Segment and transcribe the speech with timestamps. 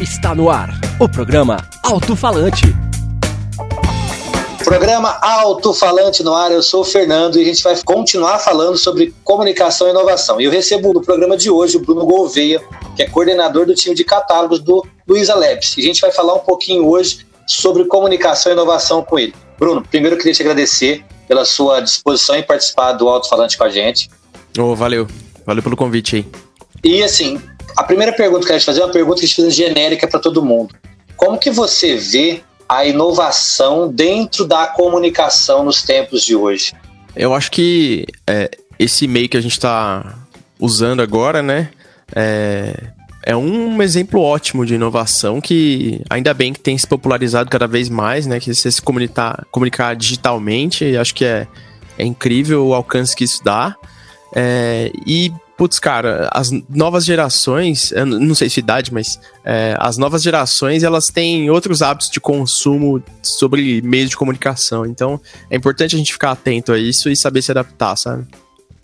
[0.00, 2.74] Está no ar o programa Alto Falante.
[4.64, 8.78] Programa Alto Falante no ar, eu sou o Fernando e a gente vai continuar falando
[8.78, 10.40] sobre comunicação e inovação.
[10.40, 12.62] E eu recebo no programa de hoje o Bruno Gouveia,
[12.96, 15.76] que é coordenador do time de catálogos do Luiza Labs.
[15.76, 19.34] E a gente vai falar um pouquinho hoje sobre comunicação e inovação com ele.
[19.58, 23.64] Bruno, primeiro eu queria te agradecer pela sua disposição em participar do Alto Falante com
[23.64, 24.08] a gente.
[24.58, 25.06] Oh, valeu.
[25.44, 26.26] Valeu pelo convite aí.
[26.82, 27.38] E assim,
[27.76, 29.54] a primeira pergunta que eu quero te fazer é uma pergunta que a gente fez
[29.54, 30.74] genérica para todo mundo.
[31.16, 36.72] Como que você vê a inovação dentro da comunicação nos tempos de hoje?
[37.16, 40.18] Eu acho que é, esse meio que a gente está
[40.58, 41.70] usando agora, né,
[42.14, 42.74] é,
[43.24, 47.88] é, um exemplo ótimo de inovação que ainda bem que tem se popularizado cada vez
[47.88, 51.46] mais, né, que você se comunicar, comunicar digitalmente, acho que é,
[51.98, 53.74] é incrível o alcance que isso dá.
[54.34, 59.98] É, e putz, cara, as novas gerações, eu não sei se idade, mas é, as
[59.98, 64.86] novas gerações, elas têm outros hábitos de consumo sobre meios de comunicação.
[64.86, 68.26] Então, é importante a gente ficar atento a isso e saber se adaptar, sabe?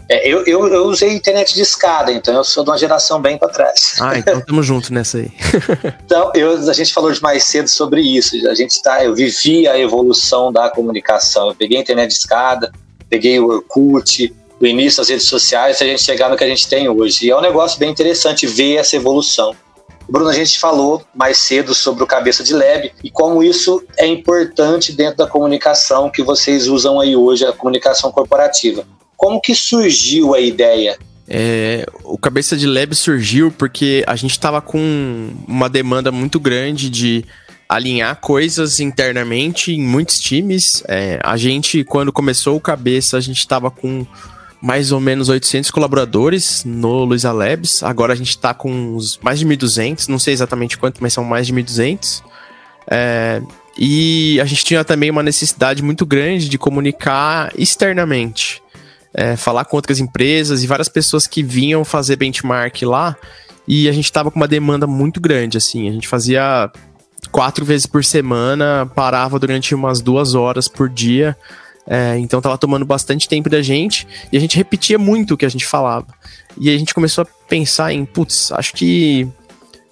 [0.06, 3.38] É, eu, eu, eu, usei internet de escada, então eu sou de uma geração bem
[3.38, 3.94] para trás.
[3.98, 5.30] Ah, então tamo junto nessa aí.
[6.04, 8.36] então, eu, a gente falou de mais cedo sobre isso.
[8.50, 11.48] A gente tá, eu vivi a evolução da comunicação.
[11.48, 12.70] Eu peguei a internet de escada,
[13.08, 16.68] peguei o Orkut, do início das redes sociais, a gente chegar no que a gente
[16.68, 17.26] tem hoje.
[17.26, 19.54] E é um negócio bem interessante ver essa evolução.
[20.08, 24.06] Bruno, a gente falou mais cedo sobre o cabeça de lab e como isso é
[24.06, 28.86] importante dentro da comunicação que vocês usam aí hoje, a comunicação corporativa.
[29.16, 30.96] Como que surgiu a ideia?
[31.28, 36.88] É, o cabeça de lab surgiu porque a gente estava com uma demanda muito grande
[36.88, 37.24] de
[37.68, 40.84] alinhar coisas internamente em muitos times.
[40.86, 44.06] É, a gente, quando começou o cabeça, a gente estava com
[44.60, 47.82] mais ou menos 800 colaboradores no Luiza Labs.
[47.82, 51.24] Agora a gente está com uns mais de 1.200, não sei exatamente quanto, mas são
[51.24, 52.22] mais de 1.200.
[52.88, 53.42] É,
[53.78, 58.62] e a gente tinha também uma necessidade muito grande de comunicar externamente.
[59.12, 63.16] É, falar com outras empresas e várias pessoas que vinham fazer benchmark lá.
[63.68, 65.88] E a gente estava com uma demanda muito grande, assim.
[65.88, 66.70] A gente fazia
[67.30, 71.36] quatro vezes por semana, parava durante umas duas horas por dia
[71.86, 75.46] é, então tava tomando bastante tempo da gente e a gente repetia muito o que
[75.46, 76.06] a gente falava.
[76.58, 79.28] E a gente começou a pensar em, putz, acho que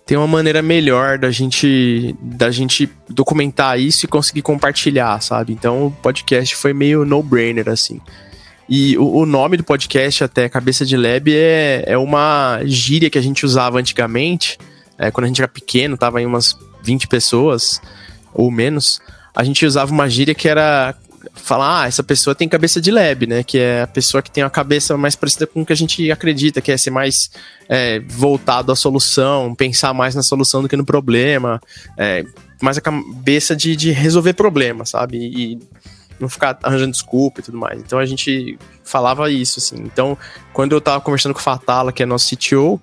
[0.05, 5.53] tem uma maneira melhor da gente da gente documentar isso e conseguir compartilhar, sabe?
[5.53, 8.01] Então o podcast foi meio no-brainer, assim.
[8.69, 13.19] E o, o, nome do podcast, até Cabeça de Lab, é, é uma gíria que
[13.19, 14.59] a gente usava antigamente,
[14.99, 17.81] é, quando a gente era pequeno, tava em umas 20 pessoas
[18.33, 19.01] ou menos.
[19.35, 20.95] A gente usava uma gíria que era
[21.35, 23.43] falar, ah, essa pessoa tem cabeça de lab, né?
[23.43, 26.11] Que é a pessoa que tem a cabeça mais parecida com o que a gente
[26.11, 27.31] acredita, que é ser mais
[27.69, 31.61] é, voltado à solução, pensar mais na solução do que no problema,
[31.99, 32.25] é,
[32.63, 35.19] mais a cabeça de, de resolver problemas, sabe?
[35.19, 35.59] E
[36.19, 37.81] não ficar arranjando desculpa e tudo mais.
[37.81, 39.77] Então a gente falava isso, assim.
[39.79, 40.17] Então,
[40.53, 42.81] quando eu tava conversando com o Fatala, que é nosso CTO,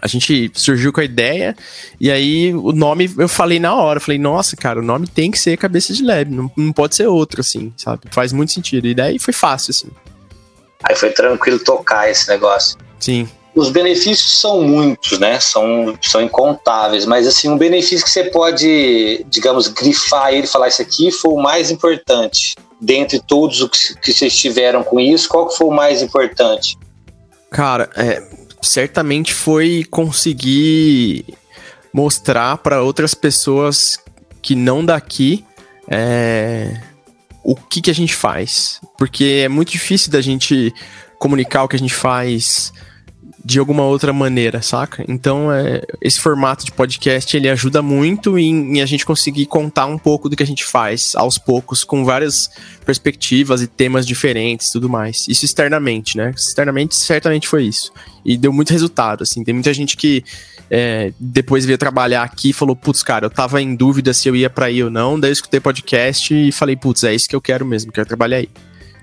[0.00, 1.56] a gente surgiu com a ideia,
[2.00, 5.38] e aí o nome eu falei na hora, falei, nossa, cara, o nome tem que
[5.38, 8.02] ser Cabeça de Lab, não, não pode ser outro, assim, sabe?
[8.10, 8.86] Faz muito sentido.
[8.86, 9.88] E daí foi fácil, assim.
[10.84, 12.78] Aí foi tranquilo tocar esse negócio.
[13.00, 13.28] Sim.
[13.54, 15.40] Os benefícios são muitos, né?
[15.40, 20.68] São, são incontáveis, mas assim, um benefício que você pode, digamos, grifar ele e falar
[20.68, 22.54] isso aqui foi o mais importante.
[22.78, 26.76] Dentre todos os que vocês tiveram com isso, qual que foi o mais importante?
[27.50, 28.22] Cara, é,
[28.62, 31.24] certamente foi conseguir
[31.92, 33.98] mostrar para outras pessoas
[34.42, 35.44] que não daqui
[35.88, 36.80] é,
[37.42, 38.80] o que, que a gente faz.
[38.98, 40.74] Porque é muito difícil da gente
[41.18, 42.72] comunicar o que a gente faz
[43.46, 45.04] de alguma outra maneira, saca?
[45.06, 49.86] Então, é, esse formato de podcast ele ajuda muito em, em, a gente conseguir contar
[49.86, 52.50] um pouco do que a gente faz aos poucos, com várias
[52.84, 55.28] perspectivas e temas diferentes, tudo mais.
[55.28, 56.34] Isso externamente, né?
[56.36, 57.92] Externamente, certamente foi isso.
[58.24, 59.44] E deu muito resultado, assim.
[59.44, 60.24] Tem muita gente que
[60.68, 64.34] é, depois veio trabalhar aqui e falou, putz, cara, eu tava em dúvida se eu
[64.34, 67.36] ia para aí ou não, daí eu escutei podcast e falei, putz, é isso que
[67.36, 68.48] eu quero mesmo, quero trabalhar aí.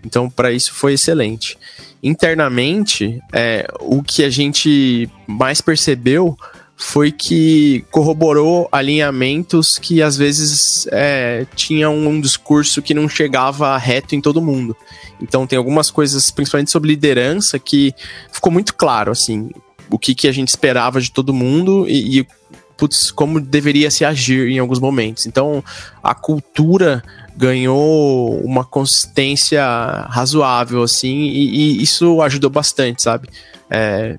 [0.06, 1.58] Então, para isso foi excelente
[2.04, 6.38] internamente, é, o que a gente mais percebeu
[6.76, 14.16] foi que corroborou alinhamentos que às vezes é, tinham um discurso que não chegava reto
[14.16, 14.76] em todo mundo.
[15.22, 17.94] Então tem algumas coisas, principalmente sobre liderança, que
[18.32, 19.50] ficou muito claro, assim,
[19.90, 22.28] o que, que a gente esperava de todo mundo e, e
[22.76, 25.26] putz, como deveria se agir em alguns momentos.
[25.26, 25.64] Então
[26.04, 27.02] a cultura
[27.36, 29.64] ganhou uma consistência
[30.10, 33.28] razoável, assim, e, e isso ajudou bastante, sabe?
[33.70, 34.18] É,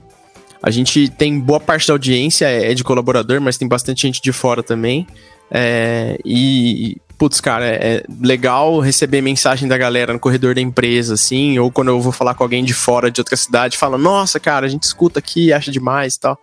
[0.63, 4.33] A gente tem boa parte da audiência é de colaborador, mas tem bastante gente de
[4.33, 5.07] fora também.
[5.51, 11.15] É, e, putz, cara, é, é legal receber mensagem da galera no corredor da empresa,
[11.15, 14.41] assim, ou quando eu vou falar com alguém de fora de outra cidade, fala, nossa,
[14.41, 16.39] cara, a gente escuta aqui, acha demais e tal.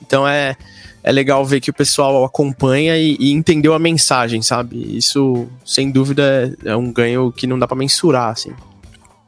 [0.00, 0.56] Então é,
[1.06, 4.98] é legal ver que o pessoal acompanha e, e entendeu a mensagem, sabe?
[4.98, 8.52] Isso, sem dúvida, é um ganho que não dá para mensurar, assim.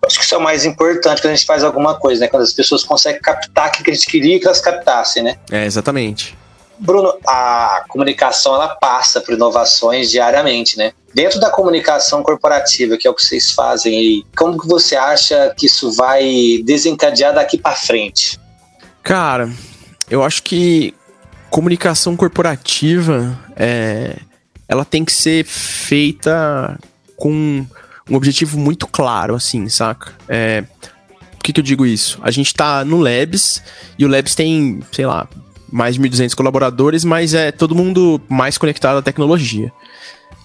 [0.05, 2.27] Acho que isso é o mais importante quando a gente faz alguma coisa, né?
[2.27, 5.37] Quando as pessoas conseguem captar o que a gente queria que elas captassem, né?
[5.53, 6.37] É, exatamente.
[6.81, 10.93] Bruno, a comunicação ela passa por inovações diariamente, né?
[11.15, 15.55] Dentro da comunicação corporativa, que é o que vocês fazem aí, como que você acha
[15.57, 18.37] que isso vai desencadear daqui para frente?
[19.01, 19.49] Cara,
[20.11, 20.95] eu acho que
[21.59, 24.17] comunicação corporativa é,
[24.69, 26.79] ela tem que ser feita
[27.17, 27.67] com
[28.09, 30.13] um objetivo muito claro, assim, saca?
[30.29, 32.21] É, por que, que eu digo isso?
[32.23, 33.61] A gente tá no Labs
[33.99, 35.27] e o Labs tem, sei lá,
[35.69, 39.73] mais de 1.200 colaboradores, mas é todo mundo mais conectado à tecnologia.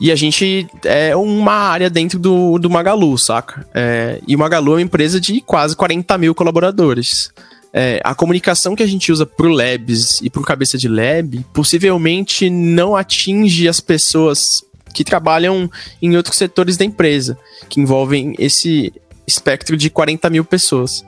[0.02, 3.68] E a gente é uma área dentro do, do Magalu, saca?
[3.72, 7.32] É, e o Magalu é uma empresa de quase 40 mil colaboradores.
[7.74, 12.48] É, a comunicação que a gente usa pro Labs e pro Cabeça de Lab possivelmente
[12.48, 17.36] não atinge as pessoas que trabalham em outros setores da empresa,
[17.68, 18.94] que envolvem esse
[19.26, 21.04] espectro de 40 mil pessoas.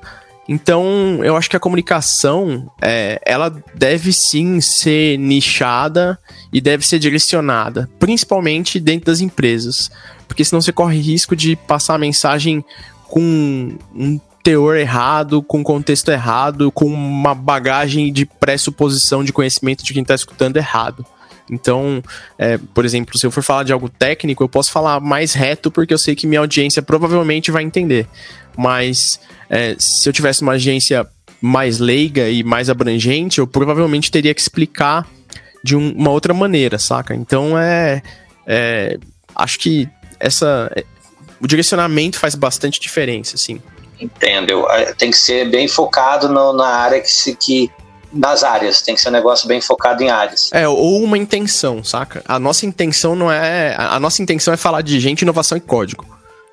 [0.47, 6.19] Então, eu acho que a comunicação, é, ela deve sim ser nichada
[6.53, 9.89] e deve ser direcionada, principalmente dentro das empresas,
[10.27, 12.63] porque senão você corre risco de passar a mensagem
[13.07, 19.91] com um teor errado, com contexto errado, com uma bagagem de pressuposição de conhecimento de
[19.91, 21.03] quem está escutando errado.
[21.49, 22.03] Então,
[22.37, 25.71] é, por exemplo, se eu for falar de algo técnico, eu posso falar mais reto
[25.71, 28.07] porque eu sei que minha audiência provavelmente vai entender.
[28.55, 29.19] Mas
[29.49, 31.07] é, se eu tivesse uma agência
[31.41, 35.07] mais leiga e mais abrangente, eu provavelmente teria que explicar
[35.63, 37.15] de um, uma outra maneira, saca?
[37.15, 38.03] Então é,
[38.45, 38.99] é
[39.35, 39.89] acho que
[40.19, 40.85] essa é,
[41.41, 43.59] o direcionamento faz bastante diferença, assim.
[44.05, 44.65] Entendo.
[44.97, 47.71] Tem que ser bem focado no, na área que se que
[48.11, 50.49] das áreas, tem que ser um negócio bem focado em áreas.
[50.53, 52.23] É, ou uma intenção, saca?
[52.25, 53.75] A nossa intenção não é.
[53.77, 56.05] A nossa intenção é falar de gente, inovação e código.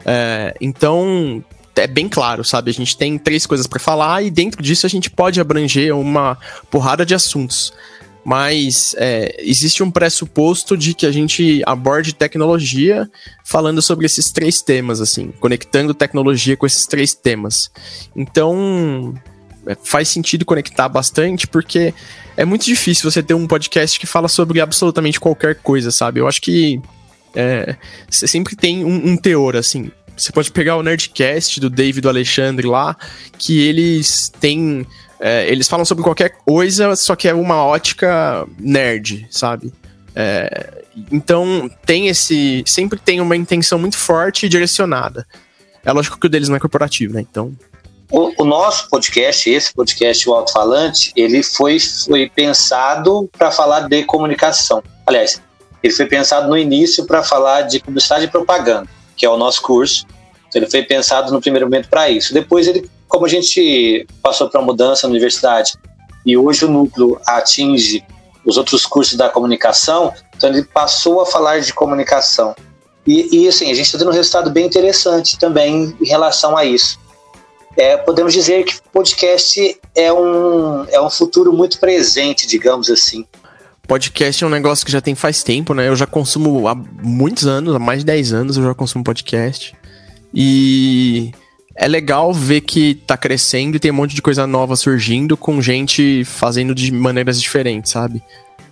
[0.05, 1.43] É, então,
[1.77, 2.71] é bem claro, sabe?
[2.71, 6.37] A gente tem três coisas para falar e dentro disso a gente pode abranger uma
[6.71, 7.73] porrada de assuntos.
[8.25, 13.11] Mas é, existe um pressuposto de que a gente aborde tecnologia
[13.45, 17.71] falando sobre esses três temas, assim, conectando tecnologia com esses três temas.
[18.15, 19.13] Então,
[19.67, 21.93] é, faz sentido conectar bastante, porque
[22.37, 26.21] é muito difícil você ter um podcast que fala sobre absolutamente qualquer coisa, sabe?
[26.21, 26.81] Eu acho que
[27.35, 27.77] é,
[28.09, 29.91] você sempre tem um, um teor, assim.
[30.17, 32.97] Você pode pegar o Nerdcast do David Alexandre lá,
[33.39, 34.87] que eles têm.
[35.19, 39.73] É, eles falam sobre qualquer coisa, só que é uma ótica nerd, sabe?
[40.15, 42.63] É, então tem esse.
[42.67, 45.27] Sempre tem uma intenção muito forte e direcionada.
[45.85, 47.21] É lógico que o deles não é corporativo, né?
[47.21, 47.53] Então.
[48.11, 53.89] O, o nosso podcast, esse podcast, o Alto Falante, ele foi, foi pensado para falar
[53.89, 54.83] de comunicação.
[55.07, 55.41] Aliás,
[55.83, 58.87] ele foi pensado no início para falar de publicidade e propaganda
[59.23, 60.05] que é o nosso curso.
[60.49, 62.35] Então, ele foi pensado no primeiro momento para isso.
[62.35, 65.75] Depois, ele, como a gente passou para uma mudança na universidade
[66.27, 68.05] e hoje o núcleo atinge
[68.45, 72.53] os outros cursos da comunicação, então ele passou a falar de comunicação.
[73.07, 76.65] E, e assim, a gente está tendo um resultado bem interessante também em relação a
[76.65, 76.99] isso.
[77.77, 83.25] É, podemos dizer que podcast é um, é um futuro muito presente, digamos assim.
[83.87, 85.89] Podcast é um negócio que já tem faz tempo, né?
[85.89, 89.75] Eu já consumo há muitos anos, há mais de 10 anos eu já consumo podcast.
[90.33, 91.33] E
[91.75, 95.61] é legal ver que tá crescendo e tem um monte de coisa nova surgindo com
[95.61, 98.23] gente fazendo de maneiras diferentes, sabe?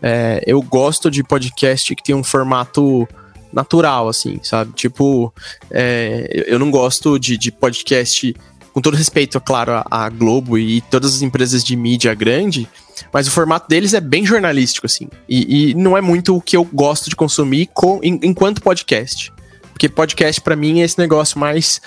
[0.02, 3.06] É, eu gosto de podcast que tem um formato
[3.52, 4.72] natural, assim, sabe?
[4.72, 5.32] Tipo,
[5.70, 8.34] é, eu não gosto de, de podcast,
[8.72, 12.68] com todo respeito, é claro, à Globo e todas as empresas de mídia grande,
[13.12, 15.08] mas o formato deles é bem jornalístico, assim.
[15.28, 19.32] E, e não é muito o que eu gosto de consumir com, em, enquanto podcast.
[19.72, 21.80] Porque podcast, para mim, é esse negócio mais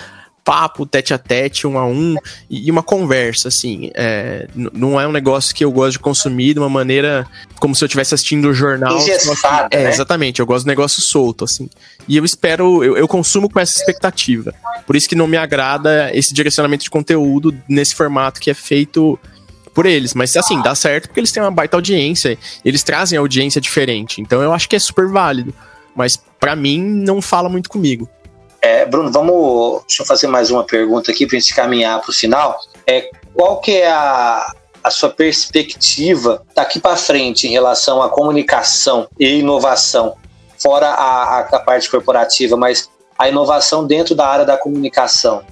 [0.43, 2.15] papo, tete a tete, um a um,
[2.49, 3.91] e uma conversa, assim.
[3.93, 7.25] É, não é um negócio que eu gosto de consumir de uma maneira
[7.59, 8.97] como se eu estivesse assistindo o jornal.
[8.97, 9.89] Engessado, é, né?
[9.89, 10.39] exatamente.
[10.39, 11.69] Eu gosto de negócio solto, assim.
[12.07, 14.53] E eu espero, eu, eu consumo com essa expectativa.
[14.85, 19.17] Por isso que não me agrada esse direcionamento de conteúdo nesse formato que é feito
[19.73, 20.13] por eles.
[20.13, 22.37] Mas assim, dá certo porque eles têm uma baita audiência.
[22.63, 24.21] Eles trazem audiência diferente.
[24.21, 25.53] Então eu acho que é super válido.
[25.95, 28.09] Mas para mim não fala muito comigo.
[28.61, 29.83] É, Bruno, vamos.
[29.87, 32.57] Deixa eu fazer mais uma pergunta aqui para a gente caminhar para o final.
[32.87, 34.53] É, qual que é a,
[34.83, 40.15] a sua perspectiva daqui para frente em relação à comunicação e inovação,
[40.57, 42.89] fora a, a, a parte corporativa, mas
[43.19, 45.43] a inovação dentro da área da comunicação?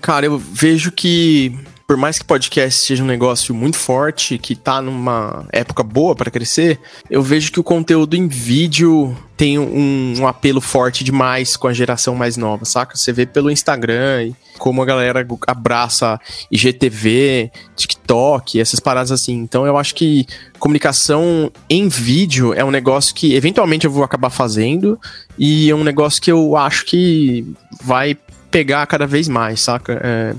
[0.00, 4.80] Cara, eu vejo que por mais que podcast seja um negócio muito forte, que tá
[4.80, 10.26] numa época boa para crescer, eu vejo que o conteúdo em vídeo tem um, um,
[10.26, 12.96] apelo forte demais com a geração mais nova, saca?
[12.96, 16.18] Você vê pelo Instagram como a galera abraça
[16.50, 19.34] IGTV, TikTok, essas paradas assim.
[19.34, 20.24] Então eu acho que
[20.58, 24.98] comunicação em vídeo é um negócio que eventualmente eu vou acabar fazendo
[25.36, 27.44] e é um negócio que eu acho que
[27.82, 28.16] vai
[28.50, 30.00] pegar cada vez mais, saca?
[30.02, 30.34] É,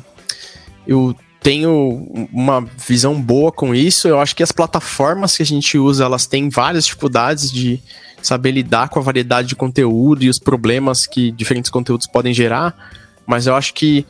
[0.88, 1.14] eu
[1.46, 4.08] tenho uma visão boa com isso.
[4.08, 7.80] Eu acho que as plataformas que a gente usa, elas têm várias dificuldades de
[8.20, 12.76] saber lidar com a variedade de conteúdo e os problemas que diferentes conteúdos podem gerar.
[13.28, 14.08] Mas eu acho que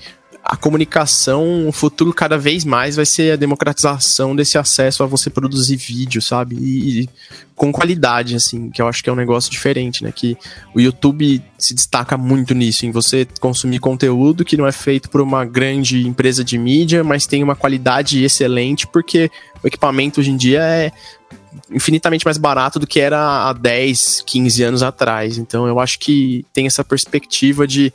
[0.47, 5.27] a comunicação, o futuro cada vez mais vai ser a democratização desse acesso a você
[5.27, 6.55] produzir vídeo, sabe?
[6.55, 7.09] E, e,
[7.55, 10.11] com qualidade, assim, que eu acho que é um negócio diferente, né?
[10.11, 10.37] Que
[10.75, 15.19] o YouTube se destaca muito nisso, em você consumir conteúdo que não é feito por
[15.19, 19.31] uma grande empresa de mídia, mas tem uma qualidade excelente, porque
[19.63, 20.91] o equipamento hoje em dia é
[21.71, 25.39] infinitamente mais barato do que era há 10, 15 anos atrás.
[25.39, 27.91] Então eu acho que tem essa perspectiva de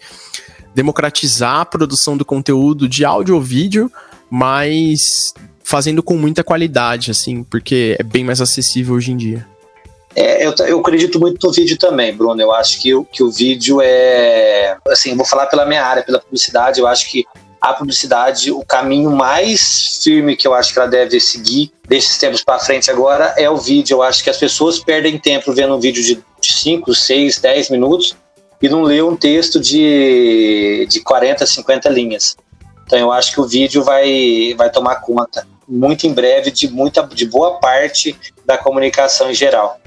[0.75, 3.91] democratizar a produção do conteúdo de áudio ou vídeo,
[4.31, 9.47] mas fazendo com muita qualidade, assim, porque é bem mais acessível hoje em dia.
[10.15, 12.41] É, eu, eu acredito muito no vídeo também, Bruno.
[12.41, 14.77] Eu acho que, que o vídeo é.
[14.89, 16.81] Assim, vou falar pela minha área, pela publicidade.
[16.81, 17.25] Eu acho que
[17.61, 22.43] a publicidade, o caminho mais firme que eu acho que ela deve seguir desses tempos
[22.43, 23.97] para frente agora é o vídeo.
[23.97, 28.17] Eu acho que as pessoas perdem tempo vendo um vídeo de 5, 6, 10 minutos
[28.61, 32.37] e não lê um texto de, de 40, 50 linhas.
[32.85, 37.07] Então eu acho que o vídeo vai, vai tomar conta muito em breve de muita
[37.07, 39.81] de boa parte da comunicação em geral.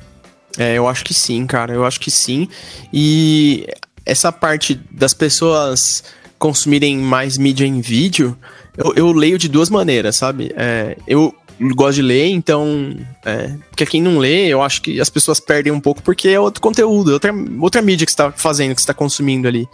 [0.57, 1.73] É, eu acho que sim, cara.
[1.73, 2.47] Eu acho que sim.
[2.91, 3.67] E
[4.05, 6.03] essa parte das pessoas
[6.39, 8.37] consumirem mais mídia em vídeo,
[8.77, 10.53] eu, eu leio de duas maneiras, sabe?
[10.55, 11.33] É, eu
[11.75, 12.95] gosto de ler, então.
[13.25, 16.39] É, porque quem não lê, eu acho que as pessoas perdem um pouco porque é
[16.39, 19.67] outro conteúdo, é outra, outra mídia que você está fazendo, que você está consumindo ali.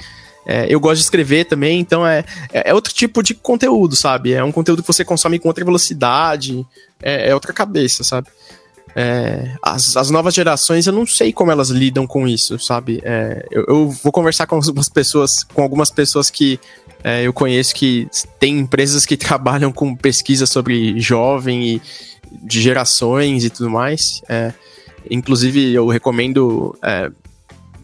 [0.45, 4.33] É, eu gosto de escrever também, então é, é, é outro tipo de conteúdo, sabe?
[4.33, 6.65] É um conteúdo que você consome com outra velocidade,
[7.01, 8.27] é, é outra cabeça, sabe?
[8.95, 12.99] É, as, as novas gerações, eu não sei como elas lidam com isso, sabe?
[13.03, 16.59] É, eu, eu, vou conversar com algumas pessoas, com algumas pessoas que
[17.03, 18.07] é, eu conheço que
[18.39, 21.81] tem empresas que trabalham com pesquisa sobre jovem e
[22.41, 24.21] de gerações e tudo mais.
[24.27, 24.53] É,
[25.09, 27.11] inclusive, eu recomendo é,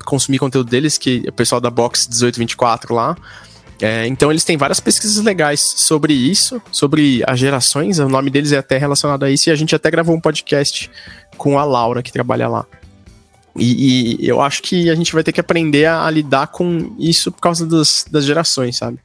[0.06, 3.16] consumir conteúdo deles, que é o pessoal da Box 1824 lá.
[3.82, 8.00] É, então eles têm várias pesquisas legais sobre isso, sobre as gerações.
[8.00, 10.89] O nome deles é até relacionado a isso e a gente até gravou um podcast
[11.38, 12.65] com a Laura que trabalha lá.
[13.58, 16.94] E, e, eu acho que a gente vai ter que aprender a, a lidar com
[17.00, 19.00] isso por causa das, das gerações, sabe?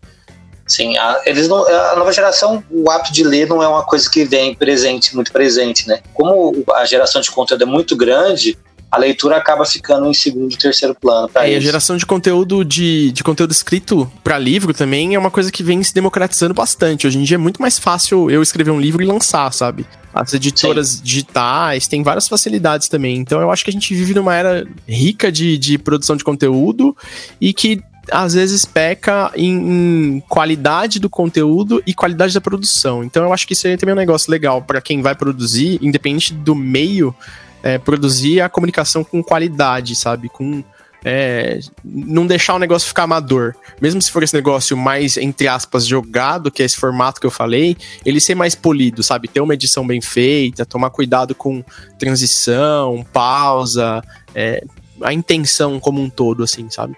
[0.66, 4.08] Sim, a, eles não, a nova geração, o hábito de ler não é uma coisa
[4.08, 6.00] que vem presente, muito presente, né?
[6.14, 8.56] Como a geração de conteúdo é muito grande,
[8.90, 12.64] a leitura acaba ficando em segundo e terceiro plano para é, a geração de conteúdo
[12.64, 17.06] de, de conteúdo escrito para livro também é uma coisa que vem se democratizando bastante.
[17.06, 19.86] Hoje em dia é muito mais fácil eu escrever um livro e lançar, sabe?
[20.12, 21.02] As editoras Sim.
[21.04, 23.16] digitais têm várias facilidades também.
[23.16, 26.96] Então eu acho que a gente vive numa era rica de, de produção de conteúdo
[27.40, 27.80] e que
[28.10, 33.04] às vezes peca em, em, qualidade do conteúdo e qualidade da produção.
[33.04, 35.78] Então eu acho que isso aí também é um negócio legal para quem vai produzir,
[35.80, 37.14] independente do meio
[37.62, 40.28] é, produzir a comunicação com qualidade, sabe?
[40.28, 40.62] Com.
[41.02, 43.54] É, não deixar o negócio ficar amador.
[43.80, 47.30] Mesmo se for esse negócio mais, entre aspas, jogado, que é esse formato que eu
[47.30, 47.74] falei,
[48.04, 49.26] ele ser mais polido, sabe?
[49.26, 51.64] Ter uma edição bem feita, tomar cuidado com
[51.98, 54.02] transição, pausa,
[54.34, 54.62] é,
[55.02, 56.94] a intenção como um todo, assim, sabe?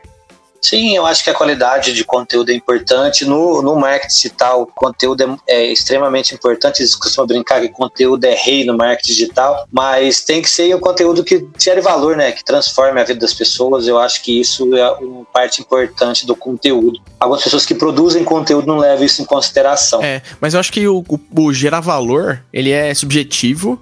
[0.62, 3.25] Sim, eu acho que a qualidade de conteúdo é importante.
[3.25, 6.81] No, no marketing digital, conteúdo é, é, extremamente importante.
[6.81, 10.78] Eles costumam brincar que conteúdo é rei no marketing digital, mas tem que ser um
[10.81, 12.31] conteúdo que gere valor, né?
[12.31, 13.88] Que transforme a vida das pessoas.
[13.88, 17.00] Eu acho que isso é uma parte importante do conteúdo.
[17.19, 20.00] Algumas pessoas que produzem conteúdo não levam isso em consideração.
[20.02, 23.81] É, mas eu acho que o, o, o gerar valor, ele é subjetivo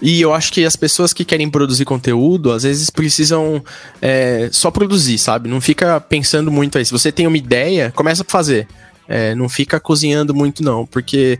[0.00, 3.62] e eu acho que as pessoas que querem produzir conteúdo, às vezes precisam
[4.00, 5.48] é, só produzir, sabe?
[5.48, 6.84] Não fica pensando muito aí.
[6.84, 8.68] Se você tem uma ideia, começa a fazer.
[9.08, 10.84] É, não fica cozinhando muito, não.
[10.84, 11.38] Porque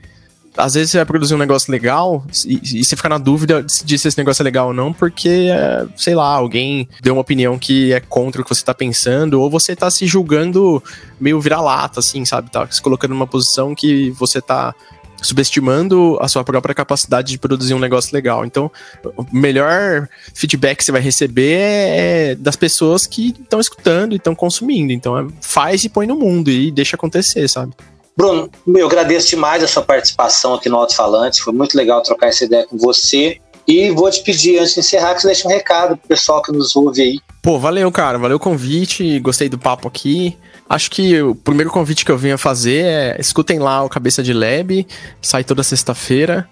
[0.56, 3.98] às vezes você vai produzir um negócio legal e, e você fica na dúvida de
[3.98, 7.58] se esse negócio é legal ou não, porque, é, sei lá, alguém deu uma opinião
[7.58, 10.82] que é contra o que você tá pensando, ou você tá se julgando
[11.20, 12.50] meio vira-lata, assim, sabe?
[12.50, 14.75] Tá se colocando numa posição que você tá
[15.23, 18.44] subestimando a sua própria capacidade de produzir um negócio legal.
[18.44, 18.70] Então,
[19.16, 24.35] o melhor feedback que você vai receber é das pessoas que estão escutando e estão
[24.35, 24.92] consumindo.
[24.92, 27.73] Então, é, faz e põe no mundo e deixa acontecer, sabe?
[28.16, 31.42] Bruno, eu agradeço demais a sua participação aqui no Alto Falante.
[31.42, 33.38] Foi muito legal trocar essa ideia com você.
[33.68, 36.52] E vou te pedir, antes de encerrar, que você deixe um recado pro pessoal que
[36.52, 37.18] nos ouve aí.
[37.42, 38.16] Pô, valeu, cara.
[38.16, 39.18] Valeu o convite.
[39.18, 40.37] Gostei do papo aqui.
[40.68, 44.23] Acho que o primeiro convite que eu venho a fazer é escutem lá o Cabeça
[44.23, 44.87] de Lab,
[45.23, 46.49] sai toda sexta-feira.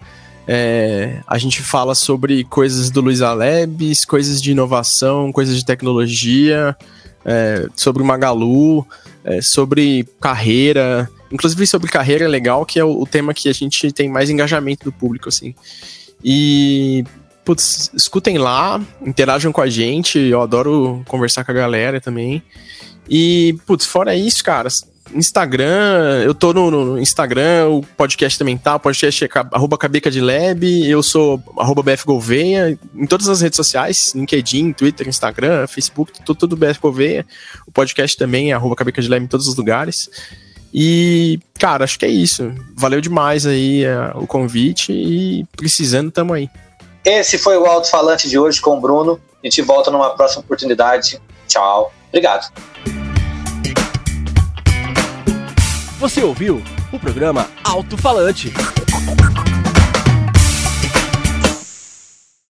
[0.46, 6.76] É, a gente fala sobre coisas do Luiza Labs, coisas de inovação, coisas de tecnologia,
[7.24, 8.86] é, sobre o Magalu,
[9.24, 11.10] é, sobre carreira.
[11.32, 14.30] Inclusive sobre carreira é legal, que é o, o tema que a gente tem mais
[14.30, 15.54] engajamento do público, assim.
[16.22, 17.04] E,
[17.44, 22.42] putz, escutem lá, interajam com a gente, eu adoro conversar com a galera também.
[23.08, 24.68] E, putz, fora isso, cara,
[25.12, 30.10] Instagram, eu tô no, no, Instagram, o podcast também tá, o podcast é arroba cabeca
[30.10, 36.12] de lab, eu sou arroba bfgouveia, em todas as redes sociais, LinkedIn, Twitter, Instagram, Facebook,
[36.24, 37.26] tudo, tudo bfgouveia,
[37.66, 40.08] o podcast também é arroba cabeca de lab em todos os lugares.
[40.76, 42.52] E, cara, acho que é isso.
[42.74, 46.50] Valeu demais aí uh, o convite e precisando, tamo aí.
[47.04, 49.20] Esse foi o Alto Falante de hoje com o Bruno.
[49.40, 51.20] A gente volta numa próxima oportunidade.
[51.54, 51.92] Tchau.
[52.08, 52.52] Obrigado.
[56.00, 56.60] Você ouviu
[56.92, 58.52] o programa Alto Falante.